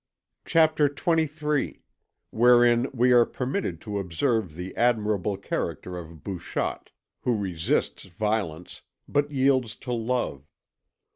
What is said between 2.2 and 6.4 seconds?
WHEREIN WE ARE PERMITTED TO OBSERVE THE ADMIRABLE CHARACTER OF